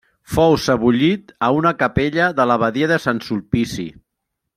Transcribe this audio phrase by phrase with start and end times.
[0.35, 3.87] Fou sebollit a una capella de l'abadia de Sant Sulpici.